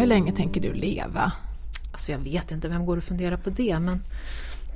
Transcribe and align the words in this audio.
Hur 0.00 0.06
länge 0.06 0.32
tänker 0.32 0.60
du 0.60 0.72
leva? 0.72 1.32
Alltså 1.92 2.12
jag 2.12 2.18
vet 2.18 2.50
inte, 2.50 2.68
vem 2.68 2.86
går 2.86 2.96
och 2.96 3.04
funderar 3.04 3.36
på 3.36 3.50
det? 3.50 3.78
Men 3.78 4.02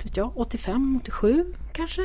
vet 0.03 0.17
jag, 0.17 0.31
85, 0.35 0.99
87 1.01 1.53
kanske? 1.73 2.01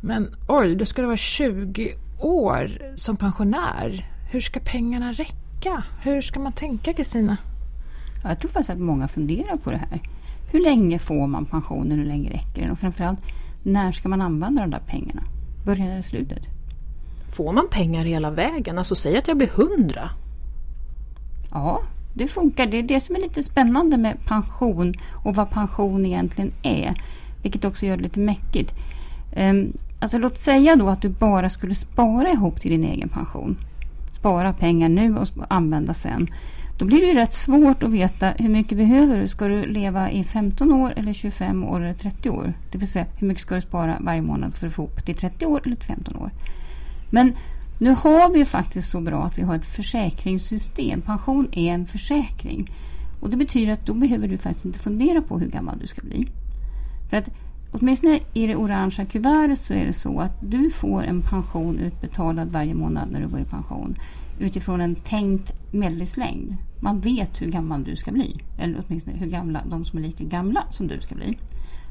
Men 0.00 0.36
oj, 0.48 0.74
då 0.74 0.84
ska 0.84 1.02
du 1.02 1.06
vara 1.06 1.16
20 1.16 1.94
år 2.18 2.92
som 2.96 3.16
pensionär. 3.16 4.10
Hur 4.30 4.40
ska 4.40 4.60
pengarna 4.60 5.12
räcka? 5.12 5.84
Hur 6.00 6.20
ska 6.20 6.40
man 6.40 6.52
tänka 6.52 6.92
Kristina? 6.92 7.36
Ja, 8.22 8.28
jag 8.28 8.40
tror 8.40 8.50
faktiskt 8.50 8.70
att 8.70 8.78
många 8.78 9.08
funderar 9.08 9.56
på 9.56 9.70
det 9.70 9.76
här. 9.76 10.02
Hur 10.52 10.60
länge 10.60 10.98
får 10.98 11.26
man 11.26 11.46
pensionen? 11.46 11.98
Hur 11.98 12.06
länge 12.06 12.30
räcker 12.30 12.62
den? 12.62 12.70
Och 12.70 12.78
framförallt, 12.78 13.20
när 13.62 13.92
ska 13.92 14.08
man 14.08 14.20
använda 14.20 14.62
de 14.62 14.70
där 14.70 14.82
pengarna? 14.86 15.22
Början 15.64 15.88
eller 15.88 16.02
slutet? 16.02 16.42
Får 17.32 17.52
man 17.52 17.68
pengar 17.70 18.04
hela 18.04 18.30
vägen? 18.30 18.78
Alltså 18.78 18.94
säg 18.94 19.16
att 19.16 19.28
jag 19.28 19.36
blir 19.36 19.50
100. 19.78 20.10
Ja, 21.50 21.82
det 22.14 22.26
funkar. 22.26 22.66
Det 22.66 22.78
är 22.78 22.82
det 22.82 23.00
som 23.00 23.16
är 23.16 23.20
lite 23.20 23.42
spännande 23.42 23.96
med 23.96 24.24
pension 24.26 24.94
och 25.24 25.34
vad 25.34 25.50
pension 25.50 26.06
egentligen 26.06 26.52
är. 26.62 26.94
Vilket 27.42 27.64
också 27.64 27.86
gör 27.86 27.96
det 27.96 28.02
lite 28.02 28.20
mäckigt. 28.20 28.74
Um, 29.36 29.72
alltså 30.00 30.18
låt 30.18 30.38
säga 30.38 30.76
då 30.76 30.88
att 30.88 31.02
du 31.02 31.08
bara 31.08 31.50
skulle 31.50 31.74
spara 31.74 32.30
ihop 32.30 32.60
till 32.60 32.70
din 32.70 32.84
egen 32.84 33.08
pension. 33.08 33.56
Spara 34.12 34.52
pengar 34.52 34.88
nu 34.88 35.18
och 35.18 35.28
använda 35.48 35.94
sen. 35.94 36.28
Då 36.78 36.84
blir 36.84 37.00
det 37.00 37.06
ju 37.06 37.14
rätt 37.14 37.32
svårt 37.32 37.82
att 37.82 37.90
veta 37.90 38.30
hur 38.38 38.48
mycket 38.48 38.78
behöver 38.78 39.20
du. 39.20 39.28
Ska 39.28 39.48
du 39.48 39.66
leva 39.66 40.10
i 40.10 40.24
15 40.24 40.72
år 40.72 40.92
eller 40.96 41.12
25 41.12 41.64
år 41.64 41.80
eller 41.80 41.94
30 41.94 42.30
år? 42.30 42.52
Det 42.72 42.78
vill 42.78 42.88
säga 42.88 43.06
hur 43.18 43.28
mycket 43.28 43.42
ska 43.42 43.54
du 43.54 43.60
spara 43.60 43.96
varje 44.00 44.22
månad 44.22 44.54
för 44.54 44.66
att 44.66 44.72
få 44.72 44.82
ihop 44.82 45.04
till 45.04 45.14
30 45.14 45.46
år 45.46 45.60
eller 45.64 45.76
15 45.76 46.16
år? 46.16 46.30
Men 47.10 47.32
nu 47.84 47.90
har 47.90 48.34
vi 48.34 48.44
faktiskt 48.44 48.90
så 48.90 49.00
bra 49.00 49.24
att 49.24 49.38
vi 49.38 49.42
har 49.42 49.54
ett 49.54 49.66
försäkringssystem. 49.66 51.00
Pension 51.00 51.48
är 51.52 51.72
en 51.72 51.86
försäkring. 51.86 52.70
Och 53.20 53.30
Det 53.30 53.36
betyder 53.36 53.72
att 53.72 53.86
då 53.86 53.94
behöver 53.94 54.28
du 54.28 54.38
faktiskt 54.38 54.64
inte 54.64 54.78
fundera 54.78 55.22
på 55.22 55.38
hur 55.38 55.48
gammal 55.48 55.78
du 55.78 55.86
ska 55.86 56.02
bli. 56.02 56.28
För 57.10 57.16
att 57.16 57.28
åtminstone 57.72 58.20
i 58.32 58.46
det 58.46 58.56
orangea 58.56 59.06
kuvertet 59.06 59.58
så 59.58 59.74
är 59.74 59.86
det 59.86 59.92
så 59.92 60.20
att 60.20 60.32
du 60.40 60.70
får 60.70 61.04
en 61.04 61.22
pension 61.22 61.78
utbetalad 61.78 62.48
varje 62.48 62.74
månad 62.74 63.08
när 63.10 63.20
du 63.20 63.28
går 63.28 63.40
i 63.40 63.44
pension 63.44 63.96
utifrån 64.38 64.80
en 64.80 64.94
tänkt 64.94 65.52
medellivslängd. 65.72 66.56
Man 66.80 67.00
vet 67.00 67.42
hur 67.42 67.50
gammal 67.50 67.84
du 67.84 67.96
ska 67.96 68.12
bli. 68.12 68.40
Eller 68.58 68.84
åtminstone 68.86 69.16
hur 69.16 69.26
gamla 69.26 69.62
de 69.70 69.84
som 69.84 69.98
är 69.98 70.02
lika 70.02 70.24
gamla 70.24 70.64
som 70.70 70.86
du 70.86 71.00
ska 71.00 71.14
bli. 71.14 71.38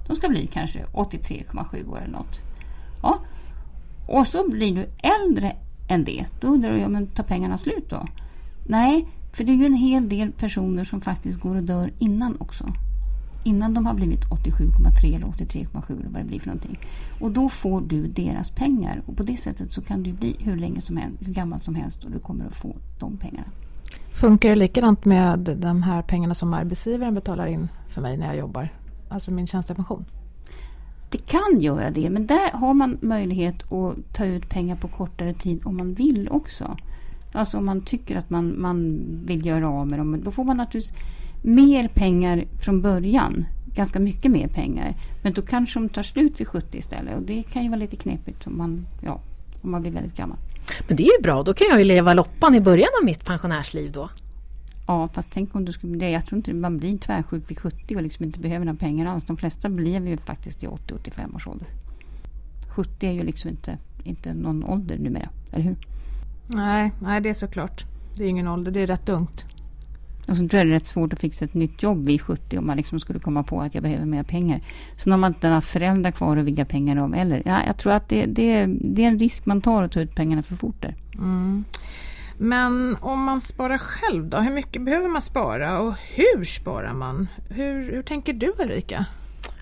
De 0.07 0.15
ska 0.15 0.29
bli 0.29 0.47
kanske 0.47 0.85
83,7 0.93 1.89
år 1.89 1.97
eller 1.97 2.17
något. 2.17 2.39
Ja. 3.03 3.19
Och 4.07 4.27
så 4.27 4.49
blir 4.49 4.75
du 4.75 4.87
äldre 4.97 5.55
än 5.87 6.03
det. 6.03 6.25
Då 6.39 6.47
undrar 6.47 6.77
jag, 6.77 6.91
men 6.91 7.07
tar 7.07 7.23
pengarna 7.23 7.57
slut 7.57 7.89
då? 7.89 8.07
Nej, 8.65 9.07
för 9.33 9.43
det 9.43 9.51
är 9.51 9.55
ju 9.55 9.65
en 9.65 9.73
hel 9.73 10.09
del 10.09 10.31
personer 10.31 10.83
som 10.83 11.01
faktiskt 11.01 11.39
går 11.39 11.55
och 11.55 11.63
dör 11.63 11.91
innan 11.99 12.37
också. 12.39 12.73
Innan 13.43 13.73
de 13.73 13.85
har 13.85 13.93
blivit 13.93 14.25
87,3 14.25 15.15
eller 15.15 15.27
83,7 15.27 15.99
eller 15.99 16.09
vad 16.09 16.21
det 16.21 16.27
blir 16.27 16.39
för 16.39 16.47
någonting. 16.47 16.79
Och 17.19 17.31
då 17.31 17.49
får 17.49 17.81
du 17.81 18.07
deras 18.07 18.49
pengar. 18.49 19.01
Och 19.05 19.17
på 19.17 19.23
det 19.23 19.37
sättet 19.37 19.73
så 19.73 19.81
kan 19.81 20.03
du 20.03 20.13
bli 20.13 20.35
hur 20.39 20.55
länge 20.55 20.81
som 20.81 20.97
helst, 20.97 21.17
hur 21.19 21.33
gammal 21.33 21.61
som 21.61 21.75
helst 21.75 22.03
och 22.03 22.11
du 22.11 22.19
kommer 22.19 22.45
att 22.45 22.55
få 22.55 22.75
de 22.99 23.17
pengarna. 23.17 23.47
Funkar 24.13 24.49
det 24.49 24.55
likadant 24.55 25.05
med 25.05 25.39
de 25.39 25.83
här 25.83 26.01
pengarna 26.01 26.33
som 26.33 26.53
arbetsgivaren 26.53 27.13
betalar 27.13 27.47
in 27.47 27.67
för 27.87 28.01
mig 28.01 28.17
när 28.17 28.27
jag 28.27 28.37
jobbar? 28.37 28.69
Alltså 29.09 29.31
min 29.31 29.47
tjänstepension? 29.47 30.05
Det 31.13 31.25
kan 31.25 31.59
göra 31.59 31.91
det, 31.91 32.09
men 32.09 32.27
där 32.27 32.51
har 32.51 32.73
man 32.73 32.97
möjlighet 33.01 33.71
att 33.71 34.13
ta 34.13 34.25
ut 34.25 34.49
pengar 34.49 34.75
på 34.75 34.87
kortare 34.87 35.33
tid 35.33 35.61
om 35.65 35.77
man 35.77 35.93
vill 35.93 36.29
också. 36.31 36.77
Alltså 37.31 37.57
om 37.57 37.65
man 37.65 37.81
tycker 37.81 38.15
att 38.17 38.29
man, 38.29 38.61
man 38.61 39.01
vill 39.25 39.45
göra 39.45 39.69
av 39.69 39.87
med 39.87 39.99
dem. 39.99 40.21
Då 40.23 40.31
får 40.31 40.43
man 40.43 40.57
naturligtvis 40.57 40.97
mer 41.41 41.87
pengar 41.87 42.45
från 42.65 42.81
början. 42.81 43.45
Ganska 43.75 43.99
mycket 43.99 44.31
mer 44.31 44.47
pengar. 44.47 44.95
Men 45.23 45.33
då 45.33 45.41
kanske 45.41 45.79
de 45.79 45.89
tar 45.89 46.03
slut 46.03 46.41
vid 46.41 46.47
70 46.47 46.77
istället. 46.77 47.15
Och 47.15 47.21
det 47.21 47.43
kan 47.43 47.63
ju 47.63 47.69
vara 47.69 47.79
lite 47.79 47.95
knepigt 47.95 48.47
om 48.47 48.57
man, 48.57 48.87
ja, 49.01 49.19
om 49.61 49.71
man 49.71 49.81
blir 49.81 49.91
väldigt 49.91 50.17
gammal. 50.17 50.37
Men 50.87 50.97
det 50.97 51.03
är 51.03 51.17
ju 51.17 51.23
bra, 51.23 51.43
då 51.43 51.53
kan 51.53 51.67
jag 51.69 51.79
ju 51.79 51.85
leva 51.85 52.13
loppan 52.13 52.55
i 52.55 52.61
början 52.61 52.89
av 53.01 53.05
mitt 53.05 53.25
pensionärsliv 53.25 53.91
då. 53.91 54.09
Ja, 54.87 55.07
fast 55.07 55.31
tänk 55.31 55.55
om 55.55 55.65
du 55.65 55.71
skulle 55.71 55.97
det. 55.97 56.09
Jag 56.09 56.25
tror 56.25 56.37
inte 56.37 56.53
man 56.53 56.77
blir 56.77 56.97
tvärsjuk 56.97 57.51
vid 57.51 57.59
70 57.59 57.95
och 57.95 58.03
liksom 58.03 58.25
inte 58.25 58.39
behöver 58.39 58.65
några 58.65 58.79
pengar 58.79 59.05
alls. 59.05 59.23
De 59.23 59.37
flesta 59.37 59.69
blir 59.69 60.07
ju 60.07 60.17
faktiskt 60.17 60.63
i 60.63 60.67
80-85 60.67 61.35
års 61.35 61.47
ålder. 61.47 61.67
70 62.69 63.07
är 63.07 63.11
ju 63.11 63.23
liksom 63.23 63.49
inte, 63.49 63.77
inte 64.03 64.33
någon 64.33 64.63
ålder 64.63 64.97
numera, 64.97 65.29
eller 65.51 65.63
hur? 65.63 65.75
Nej, 66.47 66.91
nej, 67.01 67.21
det 67.21 67.29
är 67.29 67.33
såklart. 67.33 67.85
Det 68.15 68.23
är 68.23 68.27
ingen 68.27 68.47
ålder, 68.47 68.71
det 68.71 68.79
är 68.79 68.87
rätt 68.87 69.09
ungt. 69.09 69.45
Och 70.27 70.37
så 70.37 70.47
tror 70.47 70.59
jag 70.59 70.67
det 70.67 70.71
är 70.71 70.73
rätt 70.73 70.85
svårt 70.85 71.13
att 71.13 71.19
fixa 71.19 71.45
ett 71.45 71.53
nytt 71.53 71.83
jobb 71.83 72.05
vid 72.05 72.21
70 72.21 72.57
om 72.57 72.67
man 72.67 72.77
liksom 72.77 72.99
skulle 72.99 73.19
komma 73.19 73.43
på 73.43 73.61
att 73.61 73.73
jag 73.73 73.83
behöver 73.83 74.05
mer 74.05 74.23
pengar. 74.23 74.61
Sen 74.97 75.11
har 75.11 75.17
man 75.17 75.31
inte 75.31 75.47
några 75.47 75.61
föräldrar 75.61 76.11
kvar 76.11 76.37
att 76.37 76.45
vigga 76.45 76.65
pengar 76.65 76.97
om 76.97 77.13
eller. 77.13 77.41
Ja, 77.45 77.59
jag 77.65 77.77
tror 77.77 77.93
att 77.93 78.09
det, 78.09 78.25
det, 78.25 78.65
det 78.65 79.03
är 79.03 79.07
en 79.07 79.19
risk 79.19 79.45
man 79.45 79.61
tar 79.61 79.83
att 79.83 79.91
ta 79.91 80.01
ut 80.01 80.15
pengarna 80.15 80.41
för 80.41 80.55
fort 80.55 80.81
där. 80.81 80.95
Mm. 81.15 81.63
Men 82.37 82.97
om 83.01 83.23
man 83.23 83.41
sparar 83.41 83.77
själv 83.77 84.25
då? 84.25 84.37
Hur 84.37 84.51
mycket 84.51 84.81
behöver 84.81 85.07
man 85.07 85.21
spara 85.21 85.79
och 85.79 85.93
hur 86.13 86.43
sparar 86.43 86.93
man? 86.93 87.27
Hur, 87.49 87.91
hur 87.91 88.03
tänker 88.03 88.33
du 88.33 88.53
Ulrika? 88.59 89.05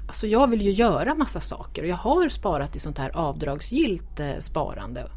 Alltså 0.08 0.28
jag 0.28 0.48
vill 0.48 0.62
ju 0.62 0.72
göra 0.72 1.16
massa 1.16 1.40
saker 1.40 1.81
och 1.81 1.88
jag 1.88 1.96
har 1.96 2.30
sparat 2.30 2.76
i 2.76 2.80
sånt 2.80 2.98
här 2.98 3.18
avdragsgillt 3.18 4.20
eh, 4.20 4.40
sparande. 4.40 5.08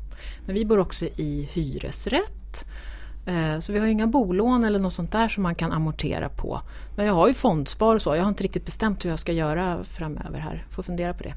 Men 0.47 0.55
vi 0.55 0.65
bor 0.65 0.79
också 0.79 1.05
i 1.05 1.49
hyresrätt. 1.53 2.65
Eh, 3.27 3.61
så 3.61 3.73
vi 3.73 3.79
har 3.79 3.87
inga 3.87 4.07
bolån 4.07 4.65
eller 4.65 4.79
något 4.79 4.93
sånt 4.93 5.13
där 5.13 5.29
som 5.29 5.43
man 5.43 5.55
kan 5.55 5.73
amortera 5.73 6.29
på. 6.29 6.61
Men 6.97 7.07
jag 7.07 7.15
har 7.15 7.29
ju 7.29 7.35
fondspar 7.35 7.95
och 7.95 8.03
så. 8.03 8.17
Jag 8.17 8.23
har 8.23 8.29
inte 8.29 8.45
riktigt 8.45 8.65
bestämt 8.65 9.05
hur 9.05 9.11
jag 9.11 9.19
ska 9.19 9.33
göra 9.33 9.85
framöver 9.85 10.39
här. 10.39 10.67
Får 10.71 10.83
fundera 10.83 11.15
på 11.15 11.23
det. 11.23 11.35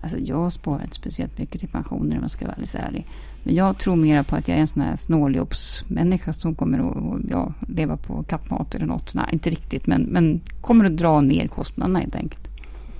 Alltså 0.00 0.18
jag 0.18 0.52
sparar 0.52 0.82
inte 0.82 0.96
speciellt 0.96 1.38
mycket 1.38 1.60
till 1.60 1.68
pensioner 1.68 2.16
om 2.16 2.22
jag 2.22 2.30
ska 2.30 2.44
vara 2.44 2.52
alldeles 2.52 2.74
ärlig. 2.74 3.06
Men 3.42 3.54
jag 3.54 3.78
tror 3.78 3.96
mer 3.96 4.22
på 4.22 4.36
att 4.36 4.48
jag 4.48 4.56
är 4.56 4.60
en 4.60 4.66
sån 4.66 4.82
här 4.82 4.96
snåljobbsmänniska 4.96 6.32
som 6.32 6.54
kommer 6.54 6.78
att 6.78 7.20
ja, 7.30 7.52
leva 7.68 7.96
på 7.96 8.22
kappmat 8.22 8.74
eller 8.74 8.86
något. 8.86 9.14
Nej, 9.14 9.28
inte 9.32 9.50
riktigt, 9.50 9.86
men, 9.86 10.02
men 10.02 10.40
kommer 10.60 10.84
att 10.84 10.96
dra 10.96 11.20
ner 11.20 11.48
kostnaderna 11.48 11.98
helt 11.98 12.16
enkelt. 12.16 12.48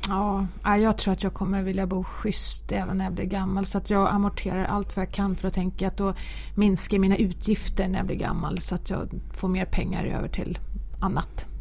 Ja, 0.09 0.47
jag 0.77 0.99
tror 0.99 1.13
att 1.13 1.23
jag 1.23 1.35
kommer 1.35 1.63
vilja 1.63 1.87
bo 1.87 2.05
schysst 2.05 2.73
även 2.73 2.99
när 2.99 3.05
jag 3.05 3.15
blir 3.15 3.25
gammal. 3.25 3.67
Så 3.67 3.79
att 3.79 3.91
jag 3.91 4.09
amorterar 4.09 4.65
allt 4.65 4.97
vad 4.97 5.07
jag 5.07 5.13
kan 5.13 5.37
för 5.37 5.49
att 5.49 5.55
tänka 5.55 5.89
att 5.89 5.97
då 5.97 6.15
minskar 6.55 6.99
mina 6.99 7.17
utgifter 7.17 7.89
när 7.89 7.99
jag 7.99 8.07
blir 8.07 8.17
gammal. 8.17 8.59
Så 8.59 8.75
att 8.75 8.91
jag 8.91 9.09
får 9.33 9.49
mer 9.49 9.65
pengar 9.65 10.05
över 10.05 10.29
till 10.29 10.59
annat. 11.01 11.52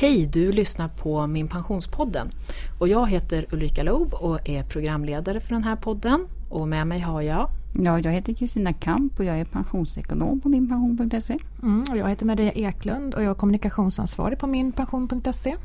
Hej, 0.00 0.26
du 0.26 0.52
lyssnar 0.52 0.88
på 0.88 1.26
Min 1.26 1.48
Pensionspodden. 1.48 2.30
Och 2.78 2.88
jag 2.88 3.10
heter 3.10 3.46
Ulrika 3.50 3.82
Loob 3.82 4.14
och 4.14 4.48
är 4.48 4.62
programledare 4.62 5.40
för 5.40 5.54
den 5.54 5.64
här 5.64 5.76
podden. 5.76 6.26
Och 6.48 6.68
med 6.68 6.86
mig 6.86 7.00
har 7.00 7.22
jag 7.22 7.50
Ja, 7.74 8.00
jag 8.00 8.12
heter 8.12 8.34
Kristina 8.34 8.72
Kamp 8.72 9.18
och 9.18 9.24
jag 9.24 9.40
är 9.40 9.44
pensionsekonom 9.44 10.40
på 10.40 10.48
minpension.se. 10.48 11.38
Mm, 11.62 11.84
och 11.90 11.96
jag 11.96 12.08
heter 12.08 12.26
Maria 12.26 12.52
Eklund 12.52 13.14
och 13.14 13.22
jag 13.22 13.30
är 13.30 13.34
kommunikationsansvarig 13.34 14.38
på 14.38 14.46
minpension.se. 14.46 15.56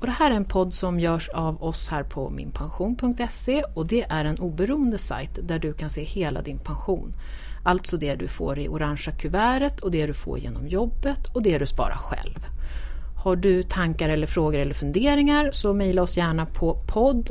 Och 0.00 0.06
det 0.06 0.12
här 0.12 0.30
är 0.30 0.34
en 0.34 0.44
podd 0.44 0.74
som 0.74 1.00
görs 1.00 1.28
av 1.28 1.62
oss 1.62 1.88
här 1.88 2.02
på 2.02 2.30
minpension.se 2.30 3.62
och 3.74 3.86
det 3.86 4.02
är 4.02 4.24
en 4.24 4.38
oberoende 4.38 4.98
sajt 4.98 5.38
där 5.42 5.58
du 5.58 5.72
kan 5.72 5.90
se 5.90 6.04
hela 6.04 6.42
din 6.42 6.58
pension. 6.58 7.12
Alltså 7.62 7.96
det 7.96 8.14
du 8.14 8.28
får 8.28 8.58
i 8.58 8.68
orangea 8.68 9.14
kuvertet 9.14 9.80
och 9.80 9.90
det 9.90 10.06
du 10.06 10.14
får 10.14 10.38
genom 10.38 10.68
jobbet 10.68 11.26
och 11.34 11.42
det 11.42 11.58
du 11.58 11.66
sparar 11.66 11.96
själv. 11.96 12.38
Har 13.18 13.36
du 13.36 13.62
tankar 13.62 14.08
eller 14.08 14.26
frågor 14.26 14.58
eller 14.58 14.74
funderingar 14.74 15.50
så 15.52 15.74
mejla 15.74 16.02
oss 16.02 16.16
gärna 16.16 16.46
på 16.46 16.78
podd 16.86 17.30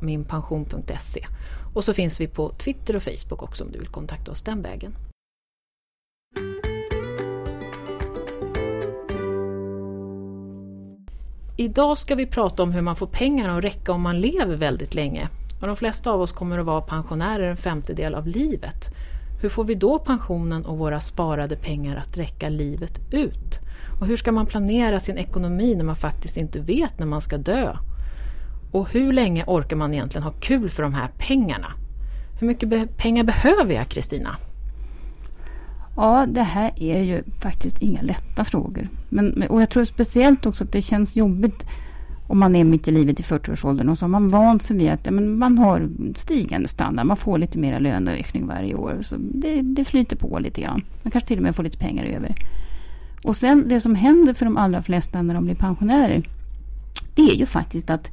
minpension.se. 0.00 1.26
Och 1.74 1.84
så 1.84 1.94
finns 1.94 2.20
vi 2.20 2.28
på 2.28 2.50
Twitter 2.50 2.96
och 2.96 3.02
Facebook 3.02 3.42
också 3.42 3.64
om 3.64 3.72
du 3.72 3.78
vill 3.78 3.88
kontakta 3.88 4.30
oss 4.30 4.42
den 4.42 4.62
vägen. 4.62 4.94
Idag 11.56 11.98
ska 11.98 12.14
vi 12.14 12.26
prata 12.26 12.62
om 12.62 12.72
hur 12.72 12.82
man 12.82 12.96
får 12.96 13.06
pengarna 13.06 13.58
att 13.58 13.64
räcka 13.64 13.92
om 13.92 14.02
man 14.02 14.20
lever 14.20 14.56
väldigt 14.56 14.94
länge. 14.94 15.28
Och 15.60 15.66
de 15.66 15.76
flesta 15.76 16.10
av 16.10 16.20
oss 16.20 16.32
kommer 16.32 16.58
att 16.58 16.66
vara 16.66 16.80
pensionärer 16.80 17.50
en 17.50 17.56
femtedel 17.56 18.14
av 18.14 18.26
livet. 18.26 18.94
Hur 19.42 19.48
får 19.48 19.64
vi 19.64 19.74
då 19.74 19.98
pensionen 19.98 20.66
och 20.66 20.78
våra 20.78 21.00
sparade 21.00 21.56
pengar 21.56 21.96
att 21.96 22.16
räcka 22.16 22.48
livet 22.48 23.00
ut? 23.12 23.61
Och 24.00 24.06
hur 24.06 24.16
ska 24.16 24.32
man 24.32 24.46
planera 24.46 25.00
sin 25.00 25.18
ekonomi 25.18 25.74
när 25.74 25.84
man 25.84 25.96
faktiskt 25.96 26.36
inte 26.36 26.60
vet 26.60 26.98
när 26.98 27.06
man 27.06 27.20
ska 27.20 27.38
dö? 27.38 27.76
Och 28.72 28.92
hur 28.92 29.12
länge 29.12 29.44
orkar 29.46 29.76
man 29.76 29.94
egentligen 29.94 30.22
ha 30.22 30.32
kul 30.32 30.70
för 30.70 30.82
de 30.82 30.94
här 30.94 31.10
pengarna? 31.18 31.72
Hur 32.40 32.46
mycket 32.46 32.68
be 32.68 32.86
pengar 32.86 33.24
behöver 33.24 33.74
jag, 33.74 33.88
Kristina? 33.88 34.36
Ja, 35.96 36.26
det 36.28 36.42
här 36.42 36.72
är 36.76 37.02
ju 37.02 37.22
faktiskt 37.42 37.82
inga 37.82 38.02
lätta 38.02 38.44
frågor. 38.44 38.88
Men, 39.08 39.42
och 39.42 39.62
jag 39.62 39.70
tror 39.70 39.84
speciellt 39.84 40.46
också 40.46 40.64
att 40.64 40.72
det 40.72 40.80
känns 40.80 41.16
jobbigt 41.16 41.66
om 42.26 42.38
man 42.38 42.56
är 42.56 42.64
mitt 42.64 42.88
i 42.88 42.90
livet 42.90 43.20
i 43.20 43.22
40-årsåldern 43.22 43.88
och 43.88 43.98
så 43.98 44.04
har 44.04 44.08
man 44.08 44.28
vant 44.28 44.62
sig 44.62 44.76
vid 44.76 44.90
att 44.90 45.06
ja, 45.06 45.12
men 45.12 45.38
man 45.38 45.58
har 45.58 45.88
stigande 46.14 46.68
standard. 46.68 47.06
Man 47.06 47.16
får 47.16 47.38
lite 47.38 47.58
mer 47.58 47.80
löneökning 47.80 48.46
varje 48.46 48.74
år. 48.74 48.98
Så 49.02 49.16
det, 49.18 49.62
det 49.62 49.84
flyter 49.84 50.16
på 50.16 50.38
lite 50.38 50.60
grann. 50.60 50.82
Man 51.02 51.10
kanske 51.10 51.28
till 51.28 51.38
och 51.38 51.42
med 51.42 51.56
får 51.56 51.62
lite 51.62 51.78
pengar 51.78 52.04
över. 52.04 52.34
Och 53.24 53.36
sen 53.36 53.68
det 53.68 53.80
som 53.80 53.94
händer 53.94 54.34
för 54.34 54.44
de 54.44 54.56
allra 54.56 54.82
flesta 54.82 55.22
när 55.22 55.34
de 55.34 55.44
blir 55.44 55.54
pensionärer. 55.54 56.22
Det 57.14 57.22
är 57.22 57.34
ju 57.34 57.46
faktiskt 57.46 57.90
att 57.90 58.10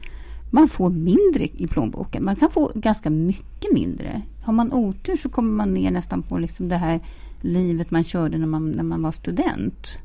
man 0.51 0.67
får 0.67 0.89
mindre 0.89 1.43
i 1.43 1.67
plånboken. 1.67 2.25
Man 2.25 2.35
kan 2.35 2.51
få 2.51 2.71
ganska 2.75 3.09
mycket 3.09 3.73
mindre. 3.73 4.21
Har 4.43 4.53
man 4.53 4.73
otur 4.73 5.15
så 5.15 5.29
kommer 5.29 5.51
man 5.51 5.73
ner 5.73 5.91
nästan 5.91 6.21
på 6.21 6.37
liksom 6.37 6.69
det 6.69 6.77
här 6.77 6.99
livet 7.41 7.91
man 7.91 8.03
körde 8.03 8.37
när 8.37 8.47
man, 8.47 8.71
när 8.71 8.83
man 8.83 9.01
var 9.01 9.11
student. 9.11 9.99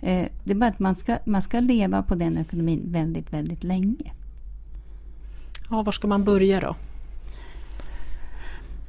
Eh, 0.00 0.26
det 0.44 0.52
är 0.52 0.54
bara 0.54 0.70
att 0.70 0.78
man 0.78 0.94
ska, 0.94 1.18
man 1.24 1.42
ska 1.42 1.60
leva 1.60 2.02
på 2.02 2.14
den 2.14 2.38
ekonomin 2.38 2.82
väldigt, 2.84 3.32
väldigt 3.32 3.64
länge. 3.64 4.12
Ja, 5.70 5.82
var 5.82 5.92
ska 5.92 6.08
man 6.08 6.24
börja 6.24 6.60
då? 6.60 6.76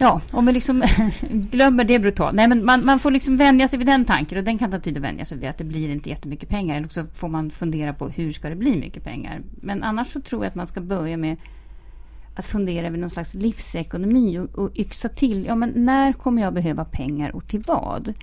Ja, 0.01 0.21
om 0.31 0.45
vi 0.45 0.53
liksom 0.53 0.83
glömmer 1.29 1.83
det 1.83 1.99
brutalt. 1.99 2.35
Nej, 2.35 2.47
men 2.47 2.65
man, 2.65 2.85
man, 2.85 2.99
får 2.99 3.11
liksom 3.11 3.37
vänja 3.37 3.67
sig 3.67 3.79
vid 3.79 3.87
den 3.87 4.05
tanken 4.05 4.37
och 4.37 4.43
den 4.43 4.57
kan 4.57 4.71
ta 4.71 4.79
tid 4.79 4.97
att 4.97 5.03
vänja 5.03 5.25
sig 5.25 5.37
vid 5.37 5.49
att 5.49 5.57
det 5.57 5.63
blir 5.63 5.89
inte 5.89 6.09
jättemycket 6.09 6.49
pengar. 6.49 6.77
Eller 6.77 6.87
så 6.87 7.05
får 7.13 7.27
man 7.27 7.49
fundera 7.49 7.93
på 7.93 8.09
hur 8.09 8.31
ska 8.31 8.49
det 8.49 8.55
bli 8.55 8.75
mycket 8.75 9.03
pengar. 9.03 9.41
Men 9.61 9.83
annars 9.83 10.07
så 10.07 10.21
tror 10.21 10.43
jag 10.43 10.49
att 10.49 10.55
man 10.55 10.67
ska 10.67 10.81
börja 10.81 11.17
med 11.17 11.37
att 12.35 12.45
fundera 12.45 12.87
över 12.87 12.97
någon 12.97 13.09
slags 13.09 13.33
livsekonomi 13.33 14.39
och, 14.39 14.59
och 14.59 14.77
yxa 14.79 15.09
till. 15.09 15.45
Ja, 15.45 15.55
men 15.55 15.69
när 15.75 16.13
kommer 16.13 16.41
jag 16.41 16.53
behöva 16.53 16.85
pengar 16.85 17.35
och 17.35 17.47
till 17.47 17.63
vad? 17.67 18.13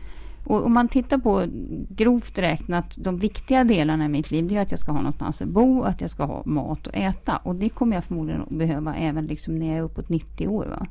Och 0.44 0.66
om 0.66 0.72
man 0.72 0.88
tittar 0.88 1.18
på 1.18 1.46
grovt 1.88 2.38
räknat 2.38 2.94
de 2.96 3.18
viktiga 3.18 3.64
delarna 3.64 4.04
i 4.04 4.08
mitt 4.08 4.30
liv, 4.30 4.48
det 4.48 4.56
är 4.56 4.62
att 4.62 4.70
jag 4.70 4.80
ska 4.80 4.92
ha 4.92 4.98
någonstans 4.98 5.42
att 5.42 5.48
bo, 5.48 5.82
att 5.82 6.00
jag 6.00 6.10
ska 6.10 6.24
ha 6.24 6.42
mat 6.44 6.86
att 6.86 6.94
äta. 6.94 7.36
Och 7.36 7.54
det 7.54 7.68
kommer 7.68 7.96
jag 7.96 8.04
förmodligen 8.04 8.42
att 8.42 8.48
behöva 8.48 8.94
även 8.94 9.26
liksom 9.26 9.58
när 9.58 9.66
jag 9.66 9.76
är 9.76 9.82
uppåt 9.82 10.08
90 10.08 10.48
år. 10.48 10.66
Va? 10.66 10.86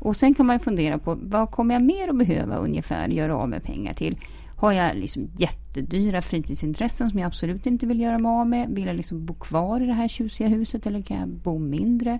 Och 0.00 0.16
sen 0.16 0.34
kan 0.34 0.46
man 0.46 0.60
fundera 0.60 0.98
på 0.98 1.18
vad 1.22 1.50
kommer 1.50 1.74
jag 1.74 1.82
mer 1.82 2.08
att 2.08 2.18
behöva 2.18 2.56
ungefär 2.56 3.08
göra 3.08 3.36
av 3.36 3.48
med 3.48 3.62
pengar 3.62 3.94
till? 3.94 4.18
Har 4.56 4.72
jag 4.72 4.96
liksom 4.96 5.28
jättedyra 5.38 6.22
fritidsintressen 6.22 7.10
som 7.10 7.18
jag 7.18 7.26
absolut 7.26 7.66
inte 7.66 7.86
vill 7.86 8.00
göra 8.00 8.18
mig 8.18 8.30
av 8.30 8.46
med? 8.46 8.70
Vill 8.70 8.86
jag 8.86 8.96
liksom 8.96 9.26
bo 9.26 9.34
kvar 9.34 9.80
i 9.80 9.86
det 9.86 9.92
här 9.92 10.08
tjusiga 10.08 10.48
huset 10.48 10.86
eller 10.86 11.02
kan 11.02 11.16
jag 11.16 11.28
bo 11.28 11.58
mindre? 11.58 12.18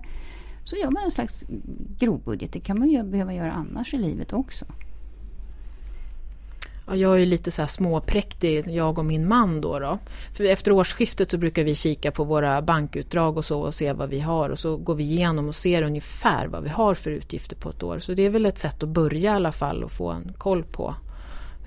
Så 0.63 0.75
gör 0.75 0.91
man 0.91 1.03
en 1.03 1.11
slags 1.11 1.45
grovbudget. 1.99 2.53
Det 2.53 2.59
kan 2.59 2.79
man 2.79 2.89
ju 2.89 3.03
behöva 3.03 3.33
göra 3.33 3.51
annars 3.51 3.93
i 3.93 3.97
livet 3.97 4.33
också. 4.33 4.65
Ja, 6.91 6.97
jag 6.97 7.21
är 7.21 7.25
lite 7.25 7.51
så 7.51 7.61
här 7.61 7.69
småpräktig, 7.69 8.67
jag 8.67 8.99
och 8.99 9.05
min 9.05 9.27
man 9.27 9.61
då, 9.61 9.79
då. 9.79 9.99
För 10.33 10.43
efter 10.43 10.71
årsskiftet 10.71 11.31
så 11.31 11.37
brukar 11.37 11.63
vi 11.63 11.75
kika 11.75 12.11
på 12.11 12.23
våra 12.23 12.61
bankutdrag 12.61 13.37
och 13.37 13.45
så 13.45 13.61
och 13.61 13.73
se 13.73 13.93
vad 13.93 14.09
vi 14.09 14.19
har 14.19 14.49
och 14.49 14.59
så 14.59 14.77
går 14.77 14.95
vi 14.95 15.03
igenom 15.03 15.47
och 15.47 15.55
ser 15.55 15.83
ungefär 15.83 16.47
vad 16.47 16.63
vi 16.63 16.69
har 16.69 16.93
för 16.93 17.11
utgifter 17.11 17.55
på 17.55 17.69
ett 17.69 17.83
år. 17.83 17.99
Så 17.99 18.13
det 18.13 18.25
är 18.25 18.29
väl 18.29 18.45
ett 18.45 18.57
sätt 18.57 18.83
att 18.83 18.89
börja 18.89 19.31
i 19.31 19.35
alla 19.35 19.51
fall 19.51 19.83
och 19.83 19.91
få 19.91 20.09
en 20.09 20.33
koll 20.37 20.63
på 20.63 20.95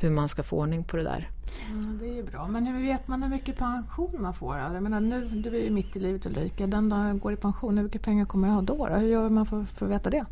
hur 0.00 0.10
man 0.10 0.28
ska 0.28 0.42
få 0.42 0.56
ordning 0.56 0.84
på 0.84 0.96
det 0.96 1.02
där. 1.02 1.28
Mm, 1.70 1.98
det 2.02 2.08
är 2.08 2.14
ju 2.14 2.22
bra. 2.22 2.48
Men 2.48 2.66
hur 2.66 2.82
vet 2.82 3.08
man 3.08 3.22
hur 3.22 3.30
mycket 3.30 3.58
pension 3.58 4.16
man 4.18 4.34
får? 4.34 4.54
Alltså, 4.54 4.74
jag 4.74 4.82
menar, 4.82 5.00
nu, 5.00 5.24
du 5.24 5.56
är 5.56 5.64
ju 5.64 5.70
mitt 5.70 5.96
i 5.96 6.00
livet 6.00 6.26
Ulrika. 6.26 6.66
Den 6.66 6.88
dagen 6.88 7.06
jag 7.06 7.18
går 7.18 7.32
i 7.32 7.36
pension, 7.36 7.76
hur 7.76 7.84
mycket 7.84 8.02
pengar 8.02 8.24
kommer 8.24 8.48
jag 8.48 8.54
ha 8.54 8.62
då? 8.62 8.86
då? 8.86 8.94
Hur 8.94 9.08
gör 9.08 9.28
man 9.28 9.46
för, 9.46 9.64
för 9.64 9.86
att 9.86 9.92
veta 9.92 10.10
det? 10.10 10.24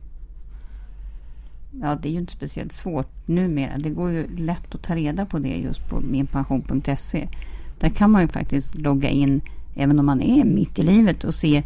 Ja, 1.80 1.98
det 2.02 2.08
är 2.08 2.12
ju 2.12 2.18
inte 2.18 2.32
speciellt 2.32 2.72
svårt 2.72 3.28
numera. 3.28 3.78
Det 3.78 3.90
går 3.90 4.10
ju 4.10 4.36
lätt 4.36 4.74
att 4.74 4.82
ta 4.82 4.94
reda 4.94 5.26
på 5.26 5.38
det 5.38 5.56
just 5.56 5.88
på 5.88 6.00
minpension.se. 6.00 7.28
Där 7.80 7.88
kan 7.88 8.10
man 8.10 8.22
ju 8.22 8.28
faktiskt 8.28 8.74
logga 8.74 9.08
in 9.08 9.40
även 9.74 9.98
om 9.98 10.06
man 10.06 10.22
är 10.22 10.44
mitt 10.44 10.78
i 10.78 10.82
livet 10.82 11.24
och 11.24 11.34
se 11.34 11.62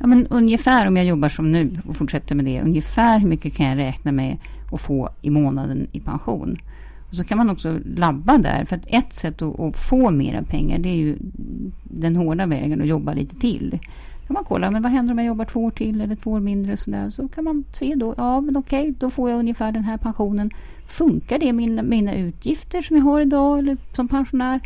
ja, 0.00 0.06
men 0.06 0.26
ungefär 0.26 0.86
om 0.86 0.96
jag 0.96 1.06
jobbar 1.06 1.28
som 1.28 1.52
nu 1.52 1.78
och 1.86 1.96
fortsätter 1.96 2.34
med 2.34 2.44
det. 2.44 2.60
Ungefär 2.60 3.18
hur 3.18 3.28
mycket 3.28 3.54
kan 3.54 3.66
jag 3.66 3.78
räkna 3.78 4.12
med 4.12 4.36
att 4.72 4.80
få 4.80 5.10
i 5.22 5.30
månaden 5.30 5.86
i 5.92 6.00
pension. 6.00 6.58
Och 7.08 7.16
så 7.16 7.24
kan 7.24 7.38
man 7.38 7.50
också 7.50 7.78
labba 7.96 8.38
där. 8.38 8.64
För 8.64 8.76
att 8.76 8.86
ett 8.86 9.12
sätt 9.12 9.42
att, 9.42 9.60
att 9.60 9.76
få 9.76 10.10
mera 10.10 10.42
pengar 10.42 10.78
det 10.78 10.88
är 10.88 10.96
ju 10.96 11.16
den 11.84 12.16
hårda 12.16 12.46
vägen 12.46 12.80
att 12.80 12.86
jobba 12.86 13.14
lite 13.14 13.36
till 13.36 13.78
kan 14.30 14.34
man 14.34 14.44
kolla, 14.44 14.70
men 14.70 14.82
vad 14.82 14.92
händer 14.92 15.12
om 15.12 15.18
jag 15.18 15.26
jobbar 15.26 15.44
två 15.44 15.64
år 15.64 15.70
till 15.70 16.00
eller 16.00 16.16
två 16.16 16.30
år 16.30 16.40
mindre? 16.40 16.76
Så, 16.76 16.90
där. 16.90 17.10
så 17.10 17.28
kan 17.28 17.44
man 17.44 17.64
se 17.72 17.94
då, 17.94 18.14
ja 18.16 18.40
men 18.40 18.56
okej, 18.56 18.94
då 18.98 19.10
får 19.10 19.30
jag 19.30 19.38
ungefär 19.38 19.72
den 19.72 19.84
här 19.84 19.96
pensionen. 19.96 20.50
Funkar 20.86 21.38
det 21.38 21.52
mina, 21.52 21.82
mina 21.82 22.14
utgifter 22.14 22.82
som 22.82 22.96
jag 22.96 23.02
har 23.02 23.20
idag 23.20 23.58
eller 23.58 23.76
som 23.96 24.08
pensionär? 24.08 24.60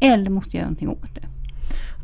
Eller 0.00 0.30
måste 0.30 0.56
jag 0.56 0.60
göra 0.60 0.70
någonting 0.70 0.88
åt 0.88 1.14
det? 1.14 1.28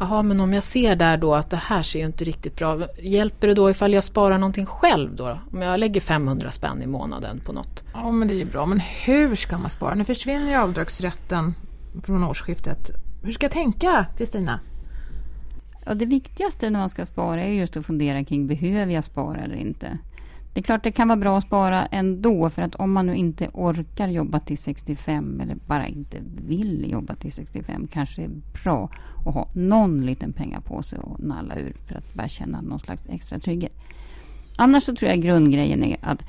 Jaha, 0.00 0.22
men 0.22 0.40
om 0.40 0.52
jag 0.52 0.62
ser 0.62 0.96
där 0.96 1.16
då 1.16 1.34
att 1.34 1.50
det 1.50 1.56
här 1.56 1.82
ser 1.82 1.98
ju 1.98 2.06
inte 2.06 2.24
riktigt 2.24 2.56
bra 2.56 2.78
Hjälper 3.02 3.48
det 3.48 3.54
då 3.54 3.70
ifall 3.70 3.92
jag 3.92 4.04
sparar 4.04 4.38
någonting 4.38 4.66
själv 4.66 5.16
då? 5.16 5.38
Om 5.52 5.62
jag 5.62 5.80
lägger 5.80 6.00
500 6.00 6.50
spänn 6.50 6.82
i 6.82 6.86
månaden 6.86 7.40
på 7.46 7.52
något? 7.52 7.82
Ja, 7.92 8.10
men 8.10 8.28
det 8.28 8.34
är 8.34 8.38
ju 8.38 8.44
bra. 8.44 8.66
Men 8.66 8.80
hur 8.80 9.34
ska 9.34 9.58
man 9.58 9.70
spara? 9.70 9.94
Nu 9.94 10.04
försvinner 10.04 10.50
ju 10.50 10.56
avdragsrätten 10.56 11.54
från 12.02 12.24
årsskiftet. 12.24 12.90
Hur 13.22 13.32
ska 13.32 13.44
jag 13.44 13.52
tänka, 13.52 14.06
Kristina? 14.18 14.60
Ja, 15.86 15.94
det 15.94 16.06
viktigaste 16.06 16.70
när 16.70 16.78
man 16.78 16.88
ska 16.88 17.06
spara 17.06 17.42
är 17.42 17.52
just 17.52 17.76
att 17.76 17.86
fundera 17.86 18.24
kring 18.24 18.46
behöver 18.46 18.92
jag 18.92 19.04
spara 19.04 19.40
eller 19.40 19.56
inte. 19.56 19.98
Det 20.54 20.60
är 20.60 20.64
klart 20.64 20.84
det 20.84 20.92
kan 20.92 21.08
vara 21.08 21.16
bra 21.16 21.38
att 21.38 21.44
spara 21.44 21.86
ändå 21.86 22.50
för 22.50 22.62
att 22.62 22.74
om 22.74 22.92
man 22.92 23.06
nu 23.06 23.16
inte 23.16 23.48
orkar 23.52 24.08
jobba 24.08 24.40
till 24.40 24.58
65 24.58 25.40
eller 25.40 25.56
bara 25.66 25.86
inte 25.86 26.18
vill 26.46 26.90
jobba 26.90 27.14
till 27.14 27.32
65 27.32 27.88
kanske 27.92 28.20
det 28.20 28.24
är 28.24 28.62
bra 28.62 28.90
att 29.26 29.34
ha 29.34 29.48
någon 29.54 30.06
liten 30.06 30.32
pengar 30.32 30.60
på 30.60 30.82
sig 30.82 30.98
och 30.98 31.20
nalla 31.20 31.56
ur 31.56 31.76
för 31.86 31.94
att 31.94 32.14
bara 32.14 32.28
känna 32.28 32.60
någon 32.60 32.78
slags 32.78 33.08
extra 33.08 33.38
trygghet. 33.38 33.72
Annars 34.56 34.82
så 34.82 34.94
tror 34.96 35.10
jag 35.10 35.22
grundgrejen 35.22 35.84
är 35.84 35.96
att 36.02 36.24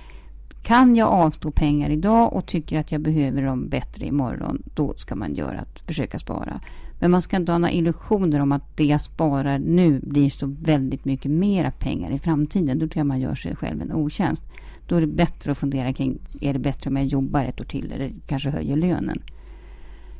kan 0.63 0.95
jag 0.95 1.09
avstå 1.09 1.51
pengar 1.51 1.89
idag 1.89 2.33
och 2.33 2.45
tycker 2.45 2.79
att 2.79 2.91
jag 2.91 3.01
behöver 3.01 3.41
dem 3.41 3.69
bättre 3.69 4.05
imorgon, 4.05 4.63
då 4.75 4.93
ska 4.97 5.15
man 5.15 5.35
göra 5.35 5.59
att 5.59 5.79
försöka 5.79 6.19
spara. 6.19 6.61
Men 6.99 7.11
man 7.11 7.21
ska 7.21 7.37
inte 7.37 7.51
ha 7.51 7.59
några 7.59 7.71
illusioner 7.71 8.39
om 8.39 8.51
att 8.51 8.77
det 8.77 8.85
jag 8.85 9.01
sparar 9.01 9.59
nu 9.59 9.99
blir 10.03 10.29
så 10.29 10.55
väldigt 10.61 11.05
mycket 11.05 11.31
mera 11.31 11.71
pengar 11.71 12.11
i 12.11 12.19
framtiden. 12.19 12.79
Då 12.79 12.87
tror 12.87 12.99
jag 12.99 13.07
man 13.07 13.19
gör 13.19 13.35
sig 13.35 13.55
själv 13.55 13.81
en 13.81 13.93
otjänst. 13.93 14.43
Då 14.87 14.95
är 14.95 15.01
det 15.01 15.07
bättre 15.07 15.51
att 15.51 15.57
fundera 15.57 15.93
kring, 15.93 16.19
är 16.41 16.53
det 16.53 16.59
bättre 16.59 16.89
om 16.89 16.97
jag 16.97 17.05
jobbar 17.05 17.43
ett 17.43 17.61
år 17.61 17.65
till 17.65 17.91
eller 17.91 18.13
kanske 18.27 18.49
höjer 18.49 18.75
lönen? 18.75 19.21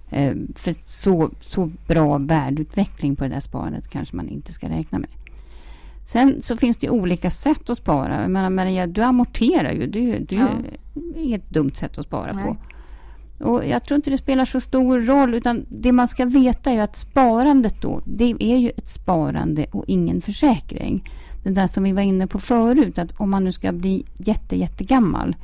Eh, 0.10 0.34
för 0.56 0.76
så, 0.86 1.32
så 1.42 1.72
bra 1.88 2.18
värdeutveckling 2.18 3.16
på 3.16 3.24
det 3.24 3.30
där 3.30 3.40
sparandet 3.40 3.90
kanske 3.90 4.16
man 4.16 4.30
inte 4.30 4.52
ska 4.52 4.70
räkna 4.70 5.00
med. 5.00 5.10
Sen 6.06 6.42
så 6.42 6.58
finns 6.58 6.78
det 6.78 6.90
olika 6.90 7.32
sätt 7.32 7.70
att 7.70 7.78
spara. 7.78 8.22
Jag 8.22 8.32
menar, 8.32 8.50
Maria, 8.50 8.88
du 8.88 9.02
amorterar 9.02 9.72
ju. 9.72 9.88
Det, 9.88 10.36
ja. 10.36 10.48
är 11.16 11.36
ett 11.36 11.50
dumt 11.50 11.72
sätt 11.72 11.98
att 11.98 12.06
spara 12.06 12.34
Nej. 12.34 12.46
på. 12.46 12.58
Och 13.40 13.66
jag 13.66 13.84
tror 13.84 13.96
inte 13.96 14.10
det 14.10 14.18
spelar 14.18 14.46
så 14.46 14.60
stor 14.60 15.00
roll 15.00 15.34
utan 15.34 15.66
det 15.70 15.92
man 15.92 16.08
ska 16.08 16.26
veta 16.26 16.72
är 16.72 16.82
att 16.82 16.96
sparandet 16.96 17.82
då, 17.82 18.02
det 18.06 18.36
är 18.40 18.58
ju 18.58 18.70
ett 18.70 18.90
sparande 18.90 19.66
och 19.72 19.84
ingen 19.88 20.22
försäkring. 20.22 21.10
Det 21.44 21.50
där 21.50 21.68
som 21.68 21.84
vi 21.84 21.92
var 21.92 22.02
inne 22.02 22.28
på 22.28 22.40
förut, 22.40 22.98
att 22.98 23.20
om 23.20 23.30
man 23.30 23.44
nu 23.44 23.52
ska 23.52 23.72
bli 23.72 24.06
jätte, 24.18 24.56
jättegammal 24.56 25.36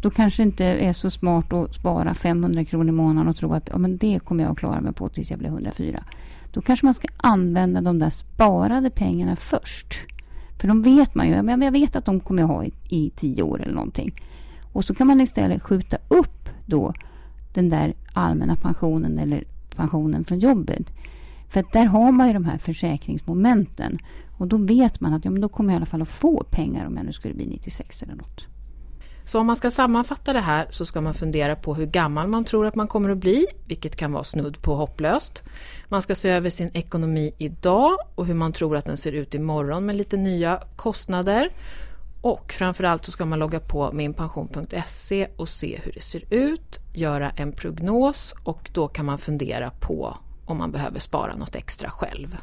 då 0.00 0.10
kanske 0.10 0.42
det 0.42 0.46
inte 0.46 0.64
är 0.64 0.92
så 0.92 1.10
smart 1.10 1.52
att 1.52 1.74
spara 1.74 2.14
500 2.14 2.64
kronor 2.64 2.88
i 2.88 2.92
månaden 2.92 3.28
och 3.28 3.36
tro 3.36 3.52
att 3.52 3.68
ja, 3.72 3.78
men 3.78 3.96
det 3.96 4.18
kommer 4.24 4.44
jag 4.44 4.52
att 4.52 4.58
klara 4.58 4.80
mig 4.80 4.92
på 4.92 5.08
tills 5.08 5.30
jag 5.30 5.38
blir 5.38 5.48
104. 5.48 6.04
Då 6.52 6.60
kanske 6.60 6.86
man 6.86 6.94
ska 6.94 7.08
använda 7.16 7.80
de 7.80 7.98
där 7.98 8.10
sparade 8.10 8.90
pengarna 8.90 9.36
först. 9.36 9.94
För 10.60 10.68
de 10.68 10.82
vet 10.82 11.14
man 11.14 11.28
ju, 11.28 11.34
jag 11.64 11.72
vet 11.72 11.96
att 11.96 12.04
de 12.04 12.20
kommer 12.20 12.42
jag 12.42 12.48
ha 12.48 12.64
i, 12.64 12.72
i 12.88 13.10
tio 13.10 13.42
år 13.42 13.62
eller 13.62 13.74
någonting. 13.74 14.14
Och 14.72 14.84
så 14.84 14.94
kan 14.94 15.06
man 15.06 15.20
istället 15.20 15.62
skjuta 15.62 15.96
upp 16.08 16.48
då 16.66 16.94
den 17.54 17.68
där 17.68 17.94
allmänna 18.12 18.56
pensionen 18.56 19.18
eller 19.18 19.44
pensionen 19.76 20.24
från 20.24 20.38
jobbet. 20.38 20.92
För 21.48 21.60
att 21.60 21.72
där 21.72 21.84
har 21.84 22.12
man 22.12 22.26
ju 22.26 22.32
de 22.32 22.44
här 22.44 22.58
försäkringsmomenten. 22.58 23.98
Och 24.38 24.46
då 24.46 24.56
vet 24.56 25.00
man 25.00 25.14
att 25.14 25.24
ja, 25.24 25.30
men 25.30 25.40
då 25.40 25.48
kommer 25.48 25.72
jag 25.72 25.74
i 25.74 25.76
alla 25.76 25.86
fall 25.86 26.02
att 26.02 26.08
få 26.08 26.44
pengar 26.50 26.86
om 26.86 26.96
jag 26.96 27.06
nu 27.06 27.12
skulle 27.12 27.34
bli 27.34 27.46
96 27.46 28.02
eller 28.02 28.14
något. 28.14 28.46
Så 29.24 29.40
om 29.40 29.46
man 29.46 29.56
ska 29.56 29.70
sammanfatta 29.70 30.32
det 30.32 30.40
här 30.40 30.66
så 30.70 30.86
ska 30.86 31.00
man 31.00 31.14
fundera 31.14 31.56
på 31.56 31.74
hur 31.74 31.86
gammal 31.86 32.28
man 32.28 32.44
tror 32.44 32.66
att 32.66 32.74
man 32.74 32.88
kommer 32.88 33.10
att 33.10 33.18
bli, 33.18 33.46
vilket 33.66 33.96
kan 33.96 34.12
vara 34.12 34.24
snudd 34.24 34.62
på 34.62 34.74
hopplöst. 34.74 35.42
Man 35.88 36.02
ska 36.02 36.14
se 36.14 36.30
över 36.30 36.50
sin 36.50 36.70
ekonomi 36.74 37.32
idag 37.38 37.96
och 38.14 38.26
hur 38.26 38.34
man 38.34 38.52
tror 38.52 38.76
att 38.76 38.84
den 38.84 38.96
ser 38.96 39.12
ut 39.12 39.34
imorgon 39.34 39.86
med 39.86 39.96
lite 39.96 40.16
nya 40.16 40.62
kostnader. 40.76 41.48
Och 42.22 42.52
framförallt 42.52 43.04
så 43.04 43.12
ska 43.12 43.24
man 43.24 43.38
logga 43.38 43.60
på 43.60 43.92
minpension.se 43.92 45.28
och 45.36 45.48
se 45.48 45.80
hur 45.84 45.92
det 45.92 46.00
ser 46.00 46.34
ut, 46.34 46.78
göra 46.94 47.30
en 47.30 47.52
prognos 47.52 48.34
och 48.44 48.70
då 48.72 48.88
kan 48.88 49.06
man 49.06 49.18
fundera 49.18 49.70
på 49.70 50.16
om 50.46 50.58
man 50.58 50.72
behöver 50.72 50.98
spara 50.98 51.36
något 51.36 51.56
extra 51.56 51.90
själv. 51.90 52.36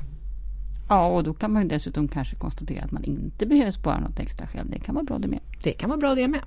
Ja, 0.89 1.07
och 1.07 1.23
då 1.23 1.33
kan 1.33 1.53
man 1.53 1.61
ju 1.61 1.67
dessutom 1.69 2.07
kanske 2.07 2.35
konstatera 2.35 2.83
att 2.83 2.91
man 2.91 3.03
inte 3.03 3.45
behöver 3.45 3.71
spara 3.71 3.99
något 3.99 4.19
extra 4.19 4.47
själv. 4.47 4.69
Det 4.69 4.79
kan 4.79 4.95
vara 4.95 5.05
bra 5.05 5.17
det 5.17 5.27
med. 5.27 5.39
Det 5.63 5.71
kan 5.71 5.89
vara 5.89 5.99
bra 5.99 6.15
det 6.15 6.27
med. 6.27 6.41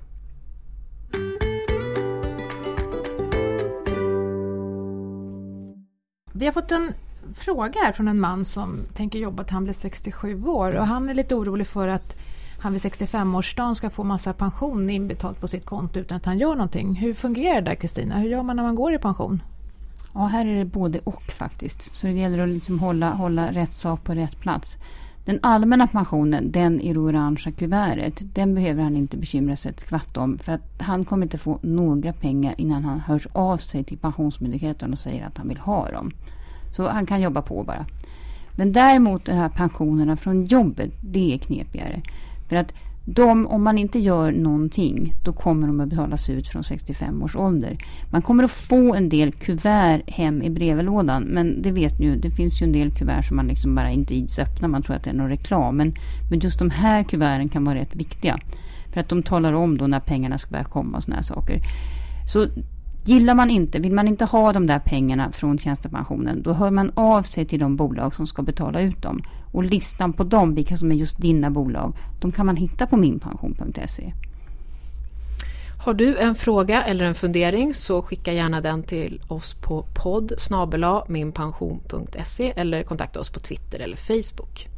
Vi 6.33 6.45
har 6.45 6.53
fått 6.53 6.71
en 6.71 6.93
fråga 7.35 7.81
här 7.83 7.91
från 7.91 8.07
en 8.07 8.19
man 8.19 8.45
som 8.45 8.79
tänker 8.93 9.19
jobba 9.19 9.43
till 9.43 9.53
han 9.53 9.63
blir 9.63 9.73
67 9.73 10.43
år 10.45 10.71
och 10.71 10.87
han 10.87 11.09
är 11.09 11.13
lite 11.13 11.35
orolig 11.35 11.67
för 11.67 11.87
att 11.87 12.17
han 12.61 12.73
vid 12.73 12.81
65-årsdagen 12.81 13.73
ska 13.73 13.89
få 13.89 14.03
massa 14.03 14.33
pension 14.33 14.89
inbetalt 14.89 15.39
på 15.39 15.47
sitt 15.47 15.65
konto 15.65 15.99
utan 15.99 16.15
att 16.15 16.25
han 16.25 16.37
gör 16.37 16.55
någonting. 16.55 16.95
Hur 16.95 17.13
fungerar 17.13 17.61
det 17.61 17.69
där 17.69 17.75
Kristina? 17.75 18.19
Hur 18.19 18.29
gör 18.29 18.43
man 18.43 18.55
när 18.55 18.63
man 18.63 18.75
går 18.75 18.93
i 18.93 18.97
pension? 18.97 19.43
Ja, 20.13 20.25
här 20.25 20.45
är 20.45 20.55
det 20.55 20.65
både 20.65 20.99
och 20.99 21.23
faktiskt. 21.23 21.95
Så 21.95 22.07
det 22.07 22.13
gäller 22.13 22.43
att 22.43 22.49
liksom 22.49 22.79
hålla, 22.79 23.09
hålla 23.09 23.51
rätt 23.51 23.73
sak 23.73 24.03
på 24.03 24.13
rätt 24.13 24.39
plats. 24.39 24.77
Den 25.25 25.39
allmänna 25.41 25.87
pensionen, 25.87 26.51
den 26.51 26.81
i 26.81 26.93
det 26.93 26.99
orangea 26.99 27.53
kuvertet, 27.53 28.35
den 28.35 28.55
behöver 28.55 28.83
han 28.83 28.97
inte 28.97 29.17
bekymra 29.17 29.55
sig 29.55 29.71
ett 29.71 29.79
skvatt 29.79 30.17
om. 30.17 30.37
För 30.37 30.51
att 30.51 30.81
han 30.81 31.05
kommer 31.05 31.25
inte 31.25 31.37
få 31.37 31.59
några 31.61 32.13
pengar 32.13 32.55
innan 32.57 32.83
han 32.83 32.99
hörs 32.99 33.27
av 33.33 33.57
sig 33.57 33.83
till 33.83 33.97
Pensionsmyndigheten 33.97 34.93
och 34.93 34.99
säger 34.99 35.25
att 35.25 35.37
han 35.37 35.47
vill 35.47 35.57
ha 35.57 35.91
dem. 35.91 36.11
Så 36.75 36.89
han 36.89 37.05
kan 37.05 37.21
jobba 37.21 37.41
på 37.41 37.63
bara. 37.63 37.85
Men 38.55 38.71
däremot 38.71 39.25
de 39.25 39.31
här 39.31 39.49
pensionerna 39.49 40.17
från 40.17 40.45
jobbet, 40.45 40.91
det 41.01 41.33
är 41.33 41.37
knepigare. 41.37 42.01
För 42.51 42.55
att 42.55 42.73
de, 43.05 43.47
om 43.47 43.63
man 43.63 43.77
inte 43.77 43.99
gör 43.99 44.31
någonting, 44.31 45.13
då 45.23 45.33
kommer 45.33 45.67
de 45.67 45.79
att 45.79 45.89
betalas 45.89 46.29
ut 46.29 46.47
från 46.47 46.63
65 46.63 47.23
års 47.23 47.35
ålder. 47.35 47.77
Man 48.09 48.21
kommer 48.21 48.43
att 48.43 48.51
få 48.51 48.95
en 48.95 49.09
del 49.09 49.31
kuvert 49.31 50.01
hem 50.07 50.41
i 50.41 50.49
brevlådan, 50.49 51.23
men 51.23 51.61
det 51.61 51.71
vet 51.71 51.99
ni 51.99 52.05
ju, 52.05 52.15
det 52.15 52.31
finns 52.31 52.61
ju 52.61 52.63
en 52.63 52.71
del 52.71 52.91
kuvert 52.91 53.21
som 53.21 53.35
man 53.35 53.47
liksom 53.47 53.75
bara 53.75 53.91
inte 53.91 54.15
ids 54.15 54.39
öppna, 54.39 54.67
man 54.67 54.83
tror 54.83 54.95
att 54.95 55.03
det 55.03 55.09
är 55.09 55.13
någon 55.13 55.29
reklam. 55.29 55.77
Men, 55.77 55.95
men 56.29 56.39
just 56.39 56.59
de 56.59 56.69
här 56.69 57.03
kuverten 57.03 57.49
kan 57.49 57.63
vara 57.63 57.75
rätt 57.75 57.95
viktiga. 57.95 58.39
För 58.93 58.99
att 58.99 59.09
de 59.09 59.23
talar 59.23 59.53
om 59.53 59.77
då 59.77 59.87
när 59.87 59.99
pengarna 59.99 60.37
ska 60.37 60.51
börja 60.51 60.63
komma 60.63 60.97
och 60.97 61.03
såna 61.03 61.15
här 61.15 61.23
saker. 61.23 61.61
Så 62.33 62.47
Gillar 63.05 63.35
man 63.35 63.49
inte, 63.49 63.79
vill 63.79 63.93
man 63.93 64.07
inte 64.07 64.25
ha 64.25 64.53
de 64.53 64.65
där 64.65 64.79
pengarna 64.79 65.31
från 65.31 65.57
tjänstepensionen, 65.57 66.41
då 66.41 66.53
hör 66.53 66.71
man 66.71 66.91
av 66.93 67.21
sig 67.23 67.45
till 67.45 67.59
de 67.59 67.75
bolag 67.75 68.15
som 68.15 68.27
ska 68.27 68.41
betala 68.41 68.81
ut 68.81 69.01
dem. 69.01 69.23
Och 69.51 69.63
listan 69.63 70.13
på 70.13 70.23
dem, 70.23 70.55
vilka 70.55 70.77
som 70.77 70.91
är 70.91 70.95
just 70.95 71.21
dina 71.21 71.49
bolag, 71.49 71.93
de 72.19 72.31
kan 72.31 72.45
man 72.45 72.55
hitta 72.55 72.87
på 72.87 72.97
minpension.se. 72.97 74.13
Har 75.85 75.93
du 75.93 76.17
en 76.17 76.35
fråga 76.35 76.83
eller 76.83 77.05
en 77.05 77.15
fundering 77.15 77.73
så 77.73 78.01
skicka 78.01 78.33
gärna 78.33 78.61
den 78.61 78.83
till 78.83 79.21
oss 79.27 79.53
på 79.53 79.85
podd 79.93 80.33
minpension.se 81.07 82.53
eller 82.55 82.83
kontakta 82.83 83.19
oss 83.19 83.29
på 83.29 83.39
Twitter 83.39 83.79
eller 83.79 83.97
Facebook. 83.97 84.70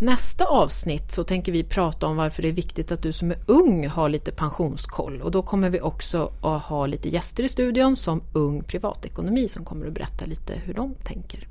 Nästa 0.00 0.44
avsnitt 0.44 1.12
så 1.12 1.24
tänker 1.24 1.52
vi 1.52 1.64
prata 1.64 2.06
om 2.06 2.16
varför 2.16 2.42
det 2.42 2.48
är 2.48 2.52
viktigt 2.52 2.92
att 2.92 3.02
du 3.02 3.12
som 3.12 3.30
är 3.30 3.38
ung 3.46 3.88
har 3.88 4.08
lite 4.08 4.32
pensionskoll 4.32 5.22
och 5.22 5.30
då 5.30 5.42
kommer 5.42 5.70
vi 5.70 5.80
också 5.80 6.32
att 6.42 6.62
ha 6.62 6.86
lite 6.86 7.08
gäster 7.08 7.44
i 7.44 7.48
studion 7.48 7.96
som 7.96 8.22
Ung 8.32 8.62
Privatekonomi 8.62 9.48
som 9.48 9.64
kommer 9.64 9.86
att 9.86 9.92
berätta 9.92 10.26
lite 10.26 10.54
hur 10.64 10.74
de 10.74 10.94
tänker. 10.94 11.48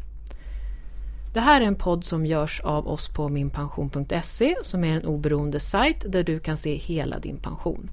Det 1.33 1.39
här 1.39 1.61
är 1.61 1.65
en 1.65 1.75
podd 1.75 2.05
som 2.05 2.25
görs 2.25 2.61
av 2.61 2.87
oss 2.87 3.07
på 3.07 3.29
minpension.se 3.29 4.55
som 4.63 4.83
är 4.83 4.95
en 4.95 5.05
oberoende 5.05 5.59
sajt 5.59 6.11
där 6.11 6.23
du 6.23 6.39
kan 6.39 6.57
se 6.57 6.75
hela 6.75 7.19
din 7.19 7.37
pension. 7.37 7.89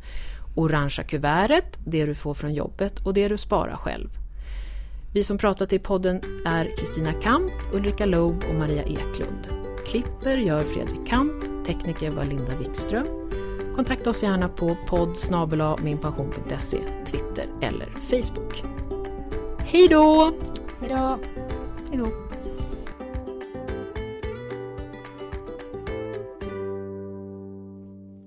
Orangea 0.54 1.04
kuvertet, 1.04 1.78
det 1.85 2.06
du 2.06 2.14
får 2.14 2.35
från 2.35 2.54
jobbet 2.54 3.00
och 3.06 3.14
det 3.14 3.28
du 3.28 3.38
sparar 3.38 3.76
själv. 3.76 4.09
Vi 5.12 5.25
som 5.25 5.38
pratat 5.38 5.73
i 5.73 5.78
podden 5.78 6.21
är 6.47 6.76
Kristina 6.78 7.12
Kamp, 7.12 7.52
Ulrika 7.73 8.06
Loeb 8.06 8.44
och 8.49 8.54
Maria 8.54 8.82
Eklund. 8.82 9.62
Klipper 9.93 10.39
gör 10.39 10.61
Fredrik 10.61 11.07
Kamp, 11.07 11.67
tekniker 11.67 12.11
var 12.11 12.25
Linda 12.25 12.57
Wikström. 12.59 13.07
Kontakta 13.77 14.11
oss 14.11 14.23
gärna 14.23 14.49
på 14.49 14.77
podd 14.89 15.17
minpension.se, 15.83 16.79
Twitter 17.07 17.47
eller 17.61 17.87
Facebook. 17.87 18.63
Hej 19.59 19.89
då! 19.89 20.33
Hej 20.81 21.19
då! 21.99 22.07